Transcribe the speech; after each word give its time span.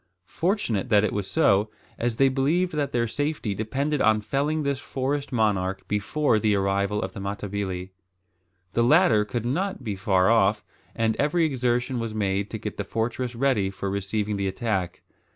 Fortunate 0.25 0.89
that 0.89 1.03
it 1.03 1.13
was 1.13 1.29
so, 1.29 1.69
as 1.99 2.15
they 2.15 2.27
believed 2.27 2.73
that 2.73 2.91
their 2.91 3.07
safety 3.07 3.53
depended 3.53 4.01
on 4.01 4.19
felling 4.19 4.63
this 4.63 4.79
forest 4.79 5.31
monarch 5.31 5.87
before 5.87 6.39
the 6.39 6.55
arrival 6.55 7.03
of 7.03 7.13
the 7.13 7.19
Matabili. 7.19 7.91
The 8.73 8.83
latter 8.83 9.23
could 9.23 9.45
not 9.45 9.83
be 9.83 9.95
far 9.95 10.27
off, 10.27 10.63
and 10.95 11.15
every 11.17 11.45
exertion 11.45 11.99
was 11.99 12.15
made 12.15 12.49
to 12.49 12.57
get 12.57 12.77
the 12.77 12.83
fortress 12.83 13.35
ready 13.35 13.69
for 13.69 13.91
receiving 13.91 14.37
the 14.37 14.47
attack. 14.47 15.03